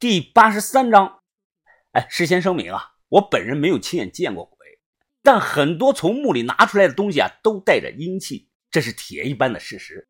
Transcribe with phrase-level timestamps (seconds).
[0.00, 1.22] 第八十三章。
[1.90, 4.78] 哎，事先声明啊，我本人没有亲眼见过鬼，
[5.24, 10.08] 但很多从墓里拿出来的东西啊，都带着阴气，这是铁一般的事实。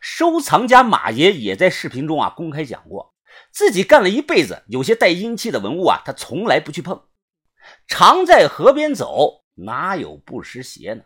[0.00, 3.14] 收藏家马爷也在视频中啊公开讲过，
[3.52, 7.06] 自己干了一辈子，有些带阴气的文物啊，他从来不去碰。
[7.86, 11.04] 常在河边走，哪有不湿鞋呢？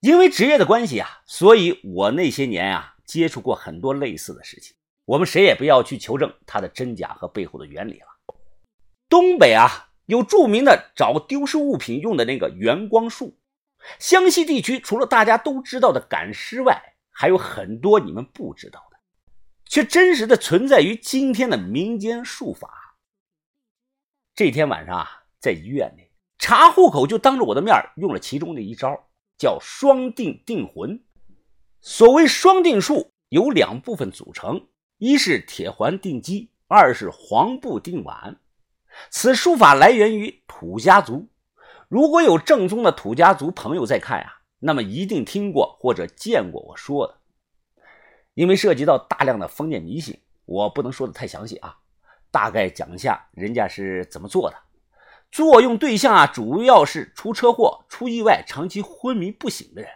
[0.00, 4.76] 因为职业的关系啊，所以我那些年啊接触过很多类似的事情。
[5.08, 8.06] 我们谁也不要去求证它的真假和背后的原理了。
[9.08, 13.38] 东北啊有著名的找丢失物品用的那个圆光术，
[13.98, 18.98] 湘西地区除了大家都知道的赶尸外，还有很多你们不知道的，
[19.64, 22.98] 却真实的存在于今天的民间术法。
[24.34, 31.02] 这天晚上啊，在医院里查户口，就当着我的面用了其中的一招，叫双定定魂。
[31.80, 34.68] 所谓双定术，由两部分组成。
[34.98, 38.40] 一是铁环定鸡，二是黄布定碗。
[39.10, 41.28] 此术法来源于土家族。
[41.88, 47.16] 如果有正宗的土家族朋友在看啊，那么一定听过或者见过我说的。
[48.34, 51.76] 因为涉及到大量的封建迷信，我不能说的太详细啊。
[52.32, 54.56] 大概讲一下人家是怎么做的。
[55.30, 59.90] 作用对象啊，主要是出车祸、出意外、长期昏迷不醒的人。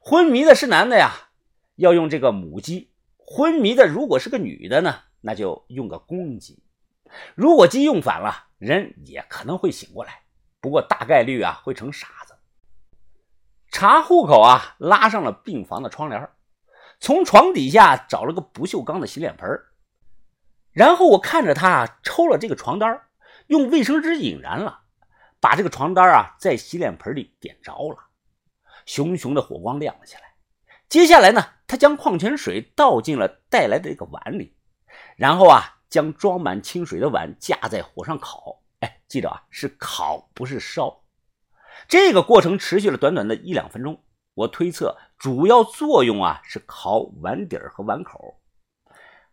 [0.00, 1.30] 昏迷的是男的呀，
[1.76, 2.90] 要用这个母鸡。
[3.26, 6.62] 昏迷的如果是个女的呢，那就用个公鸡。
[7.34, 10.22] 如果鸡用反了，人也可能会醒过来，
[10.60, 12.34] 不过大概率啊会成傻子。
[13.68, 16.30] 查户口啊，拉上了病房的窗帘，
[17.00, 19.48] 从床底下找了个不锈钢的洗脸盆，
[20.72, 23.02] 然后我看着他抽了这个床单，
[23.48, 24.82] 用卫生纸引燃了，
[25.40, 27.98] 把这个床单啊在洗脸盆里点着了，
[28.86, 30.22] 熊熊的火光亮了起来。
[30.88, 34.56] 接下来呢，他将矿泉水倒进了带来的这个碗里，
[35.16, 38.62] 然后啊，将装满清水的碗架在火上烤。
[38.80, 41.02] 哎，记得啊，是烤，不是烧。
[41.88, 44.02] 这个过程持续了短短的一两分钟。
[44.34, 48.38] 我推测主要作用啊是烤碗底儿和碗口。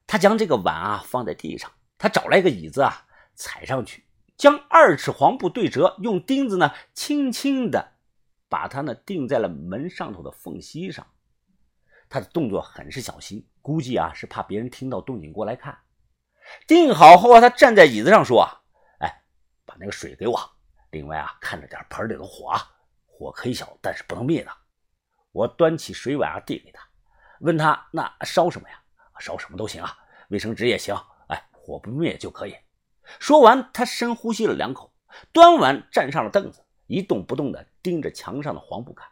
[0.08, 3.06] 他将这个碗啊放在地上，他找来一个椅子啊
[3.36, 4.06] 踩上去，
[4.38, 7.94] 将二尺黄布对折，用钉子呢轻轻的
[8.48, 11.06] 把它呢钉在了门上头的缝隙上。
[12.14, 15.76] 他的动作很是小心，估计啊是怕别人听到动静过来看。
[16.68, 18.48] 定好后啊，他站在椅子上说
[19.02, 19.24] ：“哎，
[19.66, 20.40] 把那个水给我。
[20.92, 22.62] 另外啊，看着点盆里的火啊，
[23.08, 24.52] 火可以小，但是不能灭的。”
[25.34, 26.88] 我端起水碗啊，递给他，
[27.40, 28.80] 问他：“那烧什么呀？
[29.20, 29.98] 烧什么都行啊，
[30.28, 30.96] 卫生纸也行。
[31.30, 32.56] 哎，火不灭就可以。”
[33.20, 34.94] 说完，他深呼吸了两口，
[35.32, 39.10] 端碗站上了凳子，一动不动地盯着墙上的黄布看。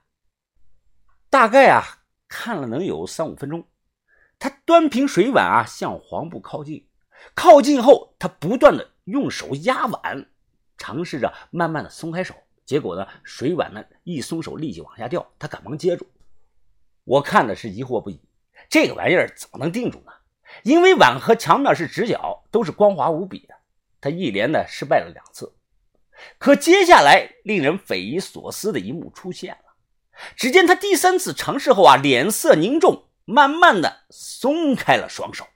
[1.32, 1.98] 大概啊。
[2.32, 3.68] 看了能有三五分钟，
[4.40, 6.88] 他端平水碗啊，向黄布靠近。
[7.36, 10.26] 靠近后，他不断的用手压碗，
[10.78, 12.34] 尝试着慢慢的松开手。
[12.66, 15.30] 结果呢，水碗呢一松手，立即往下掉。
[15.38, 16.08] 他赶忙接住。
[17.04, 18.22] 我看的是疑惑不已，
[18.70, 20.14] 这个玩意儿怎么能定住呢？
[20.64, 23.54] 因为碗和墙面是直角，都是光滑无比的。
[24.00, 25.54] 他一连的失败了两次。
[26.38, 29.71] 可接下来令人匪夷所思的一幕出现了。
[30.36, 35.48] 只见他第三次尝试后啊，脸色凝重，慢慢的松开了双手。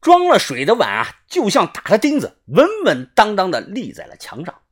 [0.00, 4.62] 装了水的碗啊，就像打了钉子，稳稳当当的立在了墙上。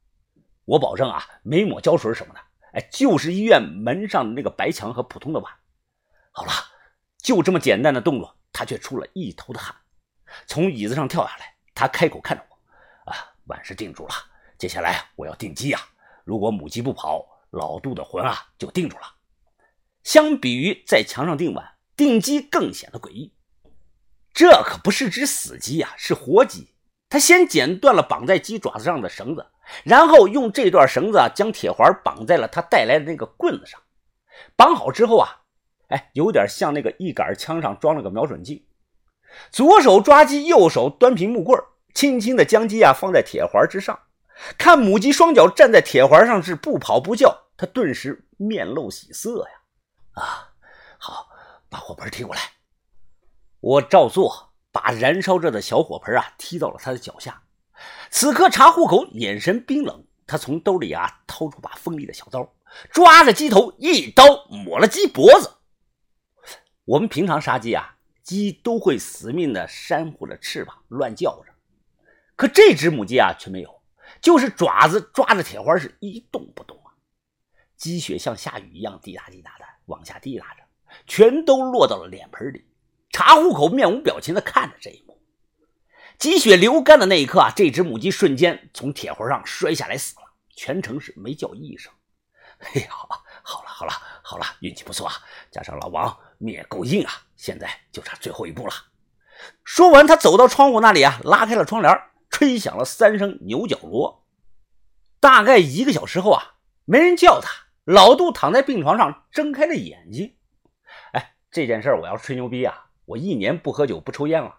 [0.65, 2.41] 我保证啊，没抹胶水什么的，
[2.73, 5.53] 哎，就是医院门上的那个白墙和普通的碗。
[6.31, 6.53] 好了，
[7.19, 9.75] 就这么简单的动作，他却出了一头的汗。
[10.47, 12.57] 从椅子上跳下来，他开口看着我
[13.13, 13.17] ：“啊，
[13.47, 14.15] 碗是定住了，
[14.57, 15.81] 接下来我要定鸡呀。
[16.25, 19.15] 如果母鸡不跑。”老杜的魂啊，就定住了。
[20.03, 21.65] 相比于在墙上钉碗，
[21.97, 23.33] 钉鸡更显得诡异。
[24.33, 26.75] 这可不是只死鸡啊，是活鸡。
[27.09, 29.47] 他先剪断了绑在鸡爪子上的绳子，
[29.85, 33.81] 然后用这段绳子啊，将铁环绑在了他带来的那个棍子上。
[34.57, 35.43] 绑好之后啊，
[35.89, 38.67] 哎，有点像那个一杆枪上装了个瞄准镜。
[39.53, 41.59] 左手抓鸡，右手端平木棍，
[41.95, 44.01] 轻轻的将鸡啊放在铁环之上。
[44.59, 47.44] 看母鸡双脚站在铁环上是不跑不叫。
[47.65, 50.23] 他顿时面露喜色呀！
[50.23, 50.53] 啊，
[50.99, 51.31] 好，
[51.71, 52.43] 把火盆提过来。
[53.61, 57.43] 我照做，把燃烧着的小火盆啊踢到了他的脚下。
[58.11, 62.55] 此刻查户口眼神冰冷，他从兜里啊掏出把锋利的小刀，
[62.93, 65.51] 抓着鸡头一刀抹了鸡脖子。
[66.85, 71.55] 我们平常杀鸡啊，鸡都会死命的扇呼着翅膀，乱叫着。
[72.37, 73.83] 可这只母鸡啊却没有，
[74.21, 76.79] 就是爪子抓着铁环是一动不动。
[77.85, 80.63] 鸡血像下雨一样滴答滴答的往下滴答着，
[81.07, 82.65] 全都落到了脸盆里。
[83.11, 85.21] 查户口面无表情的看着这一幕，
[86.19, 90.23] 鸡血流干的那一刻啊，这只母鸡瞬间从铁环上摔下来死了，
[90.57, 91.93] 全程是没叫一声。
[92.61, 92.89] 哎呀，
[93.43, 93.93] 好了好了
[94.23, 95.17] 好了，运气不错啊，
[95.51, 98.73] 加上老王命也够硬啊，现在就差最后一步了。
[99.63, 101.95] 说完，他走到窗户那里啊，拉开了窗帘，
[102.31, 104.25] 吹响了三声牛角锣。
[105.21, 106.55] 大概一个小时后啊，
[106.87, 110.35] 没人叫他，老杜躺在病床上睁开了眼睛。
[111.13, 114.55] 哎，这件事我要吹牛逼啊，我一年不喝酒不抽烟了。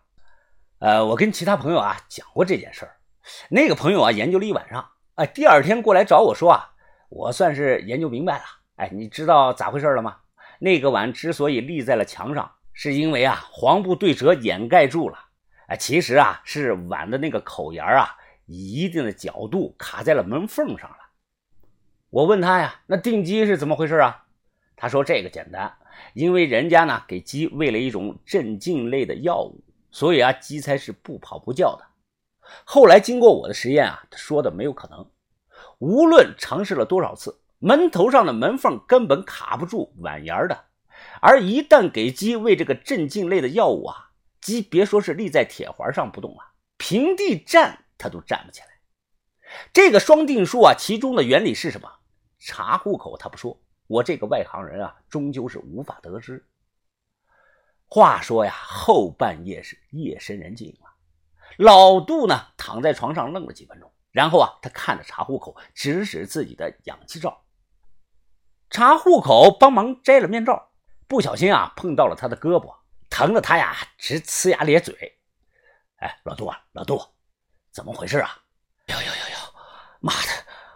[0.77, 2.97] 呃，我跟其他朋友啊讲过这件事儿，
[3.49, 6.73] 那个朋友啊研究了一晚上，哎，第二天过来找我说啊，
[7.09, 8.43] 我算是研究明白了。
[8.75, 10.17] 哎，你知道咋回事了吗？
[10.59, 15.17] 那个碗之所以立在了墙上，是因为啊黄布对折掩盖住了。
[15.67, 20.97] 哎，其实啊是碗的那个口沿啊以一定的角度卡在了门缝上了。
[22.15, 24.23] 我问他呀，那定鸡是怎么回事啊？
[24.77, 25.75] 他说这个简单，
[26.13, 29.61] 因为人家呢给鸡喂了一种镇静类的药物。
[29.91, 31.85] 所以啊，鸡才是不跑不叫的。
[32.63, 35.05] 后来经过我的实验啊，他说的没有可能。
[35.79, 40.57] 无论尝试了多少次，门头上的门缝根本卡不住碗沿的。
[41.19, 46.37] 而一旦给鸡喂这个镇静类的药物啊，鸡别说是立在铁环上不动了，
[46.77, 48.67] 平地站它都站不起来。
[49.73, 51.91] 这个双定数啊，其中的原理是什么？
[52.37, 56.45] 查户口他不说，我这个外行人啊，终究是无法得知。
[57.87, 60.89] 话说呀，后半夜是夜深人静了。
[61.57, 67.43] 老杜呢，躺在床上愣了几分钟，然后啊，他看着查户口，指指自己的氧气罩。
[68.69, 70.71] 查户口帮忙摘了面罩，
[71.07, 72.75] 不小心啊，碰到了他的胳膊，
[73.09, 75.17] 疼得他呀直呲牙咧嘴。
[75.97, 76.99] 哎，老杜啊，老杜，
[77.71, 78.41] 怎么回事啊？
[78.87, 79.53] 哟哟哟哟，
[79.99, 80.34] 妈的！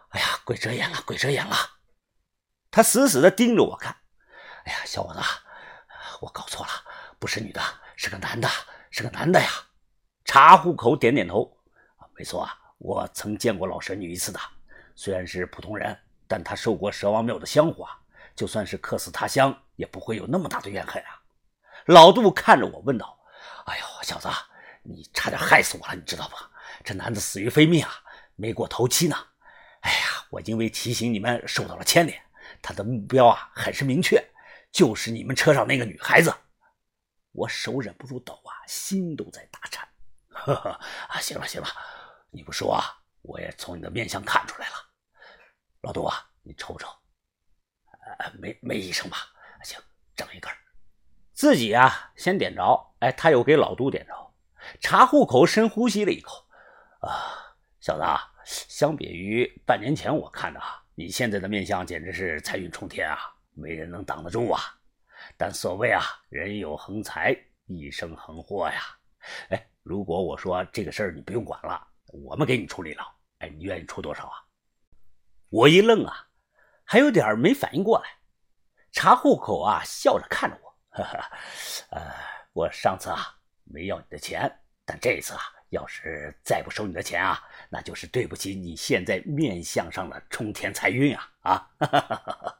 [0.09, 1.55] 哎呀，鬼遮眼了，鬼遮眼了！
[2.71, 3.95] 他死死的盯着我看。
[4.65, 5.19] 哎呀，小伙子，
[6.21, 6.71] 我搞错了。
[7.19, 7.61] 不是女的，
[7.95, 8.47] 是个男的，
[8.89, 9.47] 是个男的呀！
[10.25, 11.55] 查户口点点头，
[12.15, 14.39] 没错啊，我曾见过老神女一次的。
[14.95, 15.97] 虽然是普通人，
[16.27, 17.87] 但她受过蛇王庙的香火，
[18.35, 21.21] 就算是客死他乡，也不会有那么大的怨恨啊。
[21.85, 23.19] 老杜看着我问道
[23.67, 24.29] ：“哎呦，小子，
[24.81, 26.35] 你差点害死我了，你知道不？
[26.83, 27.91] 这男的死于非命啊，
[28.35, 29.15] 没过头七呢。
[29.81, 32.21] 哎呀，我因为提醒你们受到了牵连，
[32.61, 34.23] 他的目标啊很是明确，
[34.71, 36.33] 就是你们车上那个女孩子。”
[37.31, 39.87] 我手忍不住抖啊，心都在打颤。
[40.29, 40.69] 呵 呵
[41.07, 41.67] 啊，行了行了，
[42.31, 42.83] 你不说啊，
[43.21, 44.75] 我也从你的面相看出来了。
[45.81, 46.87] 老杜啊，你抽抽，
[48.17, 49.17] 呃，没没医生吧？
[49.63, 49.79] 行，
[50.15, 50.51] 整一根。
[51.33, 54.33] 自己啊，先点着，哎，他又给老杜点着。
[54.81, 56.45] 查户口深呼吸了一口，
[57.01, 60.59] 啊，小子，啊相比于半年前我看的，
[60.95, 63.19] 你现在的面相简直是财运冲天啊，
[63.53, 64.59] 没人能挡得住啊。
[65.37, 67.37] 但所谓啊，人有横财，
[67.67, 68.81] 一生横祸呀。
[69.49, 73.03] 哎，如果我说这个事儿你不用管了，我们给你处理了，
[73.37, 74.33] 哎，你愿意出多少啊？
[75.49, 76.27] 我一愣啊，
[76.83, 78.09] 还有点没反应过来。
[78.91, 81.37] 查户口啊，笑着看着我，哈哈，
[81.91, 82.01] 呃，
[82.53, 84.51] 我上次啊没要你的钱，
[84.83, 87.39] 但这次啊，要是再不收你的钱啊，
[87.69, 91.69] 那就是对不起你现在面相上的冲天财运啊啊！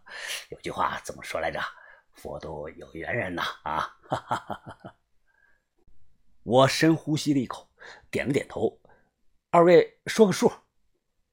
[0.49, 1.59] 有句话怎么说来着？
[2.13, 3.43] 佛度有缘人呐！
[3.63, 3.95] 啊，
[6.43, 7.69] 我深呼吸了一口，
[8.11, 8.79] 点了点头。
[9.49, 10.51] 二位说个数。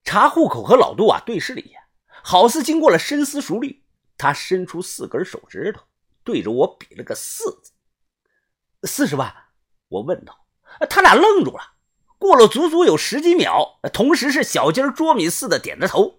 [0.04, 1.82] 查户口和老杜啊对视了一眼，
[2.22, 3.84] 好似经过了深思熟虑。
[4.16, 5.82] 他伸出四根手指头，
[6.22, 7.72] 对着我比了个四字。
[8.84, 9.34] 四十万。
[9.88, 10.46] 我问道。
[10.90, 11.75] 他俩愣住了，
[12.26, 16.16] 过了足足有十几秒，同时是小鸡捉米似的点着头。